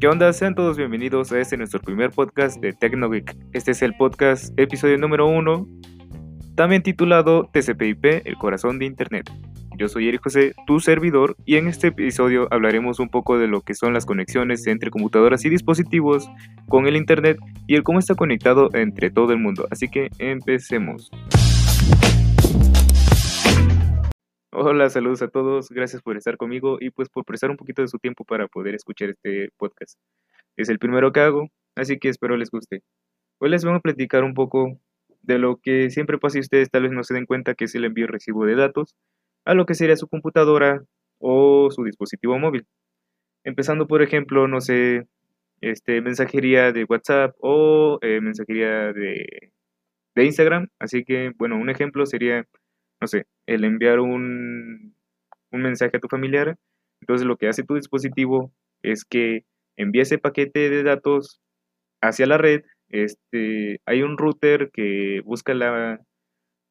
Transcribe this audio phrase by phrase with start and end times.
[0.00, 0.32] ¿Qué onda?
[0.32, 3.36] Sean todos bienvenidos a este nuestro primer podcast de TecnoGeek.
[3.52, 5.68] Este es el podcast episodio número uno,
[6.54, 9.30] también titulado TCP/IP, el corazón de Internet.
[9.76, 13.60] Yo soy Eric José, tu servidor, y en este episodio hablaremos un poco de lo
[13.60, 16.30] que son las conexiones entre computadoras y dispositivos
[16.66, 19.68] con el Internet y el cómo está conectado entre todo el mundo.
[19.70, 21.10] Así que empecemos.
[24.52, 27.88] Hola, saludos a todos, gracias por estar conmigo y pues por prestar un poquito de
[27.88, 29.96] su tiempo para poder escuchar este podcast.
[30.56, 32.82] Es el primero que hago, así que espero les guste.
[33.38, 34.80] Hoy les voy a platicar un poco
[35.22, 37.74] de lo que siempre pasa y ustedes tal vez no se den cuenta que es
[37.76, 38.96] el envío y recibo de datos
[39.44, 40.82] a lo que sería su computadora
[41.18, 42.66] o su dispositivo móvil.
[43.44, 45.06] Empezando por ejemplo, no sé,
[45.60, 49.52] este, mensajería de WhatsApp o eh, mensajería de,
[50.16, 50.68] de Instagram.
[50.80, 52.46] Así que, bueno, un ejemplo sería
[53.00, 54.94] no sé, el enviar un,
[55.52, 56.56] un mensaje a tu familiar,
[57.00, 59.44] entonces lo que hace tu dispositivo es que
[59.76, 61.40] envía ese paquete de datos
[62.02, 66.00] hacia la red, este, hay un router que busca la,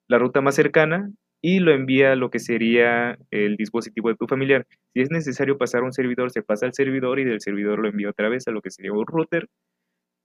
[0.08, 4.27] la ruta más cercana y lo envía a lo que sería el dispositivo de tu
[4.27, 4.66] familiar.
[4.93, 7.89] Si es necesario pasar a un servidor, se pasa al servidor y del servidor lo
[7.89, 9.47] envía otra vez a lo que sería un router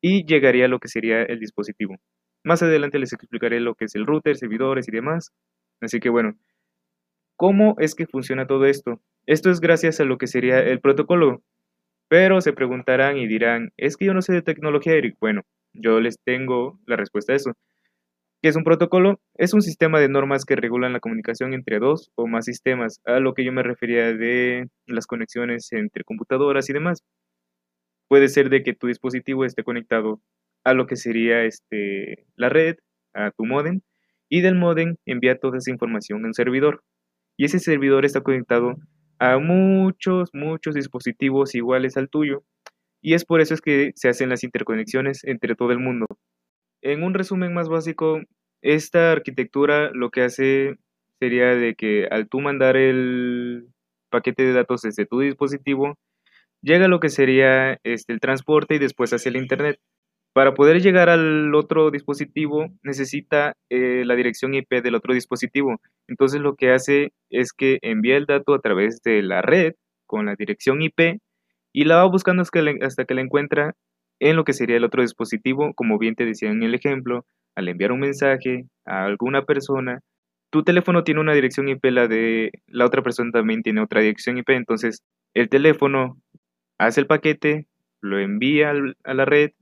[0.03, 1.97] y llegaría a lo que sería el dispositivo.
[2.45, 5.33] Más adelante les explicaré lo que es el router, servidores y demás.
[5.85, 6.35] Así que bueno,
[7.37, 9.01] ¿cómo es que funciona todo esto?
[9.27, 11.43] Esto es gracias a lo que sería el protocolo.
[12.09, 15.17] Pero se preguntarán y dirán, es que yo no sé de tecnología, Eric.
[15.21, 17.53] Bueno, yo les tengo la respuesta a eso.
[18.43, 19.21] ¿Qué es un protocolo?
[19.37, 23.19] Es un sistema de normas que regulan la comunicación entre dos o más sistemas, a
[23.19, 27.03] lo que yo me refería de las conexiones entre computadoras y demás.
[28.09, 30.21] Puede ser de que tu dispositivo esté conectado
[30.63, 32.77] a lo que sería este, la red,
[33.15, 33.81] a tu modem,
[34.29, 36.83] y del modem envía toda esa información a un servidor.
[37.37, 38.77] Y ese servidor está conectado
[39.19, 42.45] a muchos, muchos dispositivos iguales al tuyo.
[43.03, 46.07] Y es por eso es que se hacen las interconexiones entre todo el mundo.
[46.83, 48.21] En un resumen más básico,
[48.63, 50.77] esta arquitectura lo que hace
[51.21, 53.69] sería de que al tú mandar el
[54.11, 55.97] paquete de datos desde tu dispositivo,
[56.63, 59.79] llega lo que sería este, el transporte y después hacia el Internet.
[60.35, 65.81] Para poder llegar al otro dispositivo necesita eh, la dirección IP del otro dispositivo.
[66.09, 69.75] Entonces lo que hace es que envía el dato a través de la red
[70.07, 71.21] con la dirección IP
[71.73, 73.75] y la va buscando hasta que la encuentra
[74.19, 77.25] en lo que sería el otro dispositivo, como bien te decía en el ejemplo,
[77.55, 80.01] al enviar un mensaje a alguna persona,
[80.51, 84.39] tu teléfono tiene una dirección IP, la de la otra persona también tiene otra dirección
[84.39, 86.17] IP, entonces el teléfono
[86.79, 87.67] hace el paquete,
[88.01, 88.73] lo envía
[89.05, 89.53] a la red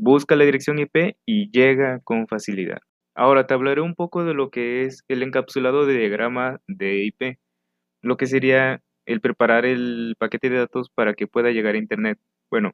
[0.00, 2.78] busca la dirección IP y llega con facilidad.
[3.14, 7.38] Ahora te hablaré un poco de lo que es el encapsulado de diagrama de IP,
[8.00, 12.18] lo que sería el preparar el paquete de datos para que pueda llegar a Internet.
[12.50, 12.72] Bueno,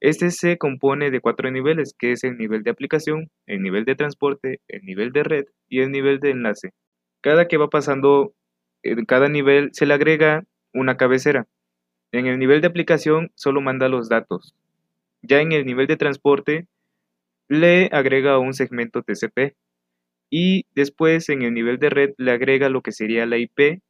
[0.00, 3.94] este se compone de cuatro niveles, que es el nivel de aplicación, el nivel de
[3.94, 6.74] transporte, el nivel de red y el nivel de enlace.
[7.22, 8.34] Cada que va pasando
[8.82, 10.44] en cada nivel se le agrega
[10.74, 11.46] una cabecera.
[12.12, 14.54] En el nivel de aplicación solo manda los datos,
[15.26, 16.66] ya en el nivel de transporte
[17.48, 19.54] le agrega un segmento TCP
[20.30, 23.80] y después en el nivel de red le agrega lo que sería la IP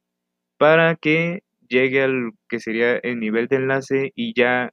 [0.57, 4.71] para que llegue al que sería el nivel de enlace y ya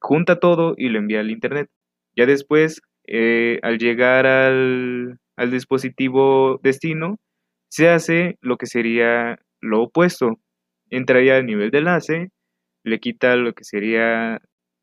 [0.00, 1.68] junta todo y lo envía al internet.
[2.16, 7.18] Ya después, eh, al llegar al, al dispositivo destino,
[7.70, 10.40] se hace lo que sería lo opuesto.
[10.90, 12.30] Entraría al nivel de enlace,
[12.84, 14.40] le quita lo que sería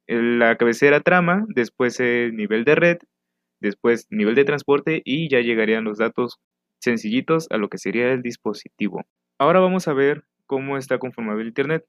[0.08, 2.98] la cabecera trama, después el nivel de red,
[3.60, 6.40] después nivel de transporte y ya llegarían los datos
[6.80, 9.04] sencillitos a lo que sería el dispositivo.
[9.40, 11.86] Ahora vamos a ver cómo está conformado el Internet.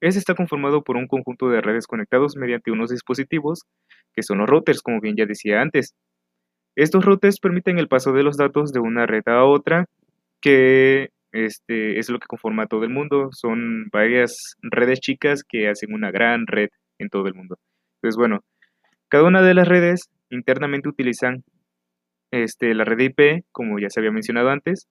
[0.00, 3.62] Este está conformado por un conjunto de redes conectados mediante unos dispositivos
[4.14, 5.94] que son los routers, como bien ya decía antes.
[6.76, 9.86] Estos routers permiten el paso de los datos de una red a otra,
[10.40, 13.30] que este, es lo que conforma todo el mundo.
[13.32, 17.58] Son varias redes chicas que hacen una gran red en todo el mundo.
[17.96, 18.40] Entonces, bueno,
[19.08, 21.44] cada una de las redes internamente utilizan
[22.30, 24.88] este, la red IP, como ya se había mencionado antes,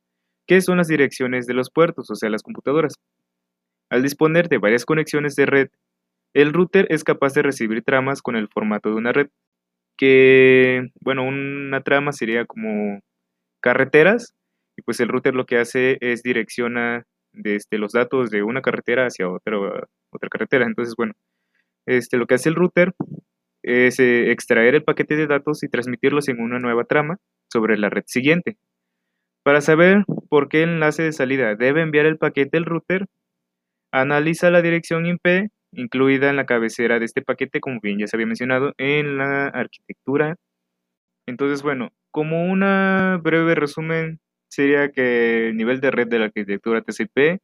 [0.48, 2.96] que son las direcciones de los puertos, o sea, las computadoras.
[3.90, 5.68] Al disponer de varias conexiones de red,
[6.34, 9.30] el router es capaz de recibir tramas con el formato de una red,
[9.98, 13.02] que, bueno, una trama sería como
[13.62, 14.34] carreteras,
[14.78, 19.06] y pues el router lo que hace es direcciona desde los datos de una carretera
[19.06, 19.58] hacia otra,
[20.12, 20.66] otra carretera.
[20.66, 21.14] Entonces, bueno,
[21.86, 22.94] este, lo que hace el router
[23.64, 27.18] es eh, extraer el paquete de datos y transmitirlos en una nueva trama
[27.52, 28.58] sobre la red siguiente.
[29.44, 33.08] Para saber por qué el enlace de salida debe enviar el paquete el router,
[33.92, 38.16] analiza la dirección IP incluida en la cabecera de este paquete, como bien ya se
[38.16, 40.36] había mencionado, en la arquitectura.
[41.28, 46.82] Entonces, bueno, como una breve resumen, sería que el nivel de red de la arquitectura
[46.82, 47.42] TCP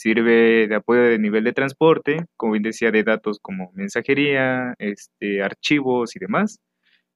[0.00, 5.42] sirve de apoyo de nivel de transporte, como bien decía, de datos como mensajería, este,
[5.42, 6.58] archivos y demás.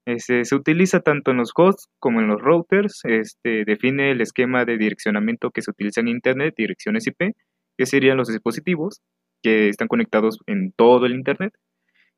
[0.06, 3.00] Este, se utiliza tanto en los hosts como en los routers.
[3.04, 7.34] Este, define el esquema de direccionamiento que se utiliza en Internet, direcciones IP,
[7.78, 9.00] que serían los dispositivos
[9.42, 11.54] que están conectados en todo el Internet.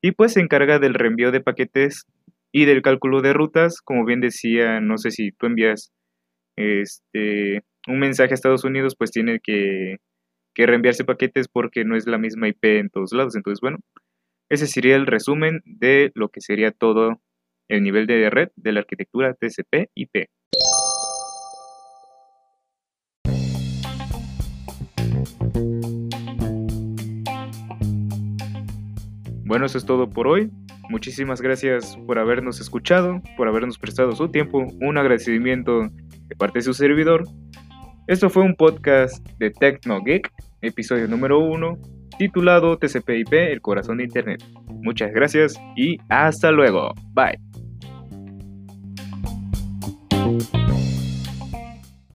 [0.02, 2.06] Y pues se encarga del reenvío de paquetes
[2.52, 3.80] y del cálculo de rutas.
[3.82, 5.92] Como bien decía, no sé si tú envías
[6.56, 9.98] este, un mensaje a Estados Unidos, pues tiene que,
[10.56, 13.36] que reenviarse paquetes porque no es la misma IP en todos lados.
[13.36, 13.78] Entonces, bueno,
[14.48, 17.20] ese sería el resumen de lo que sería todo
[17.68, 20.30] el nivel de red de la arquitectura TCP/IP.
[29.44, 30.50] Bueno, eso es todo por hoy.
[30.88, 34.66] Muchísimas gracias por habernos escuchado, por habernos prestado su tiempo.
[34.80, 37.24] Un agradecimiento de parte de su servidor.
[38.06, 40.30] Esto fue un podcast de Tecno Geek,
[40.60, 41.78] episodio número 1,
[42.18, 44.42] titulado TCP/IP, el corazón de Internet.
[44.66, 46.94] Muchas gracias y hasta luego.
[47.12, 47.38] Bye.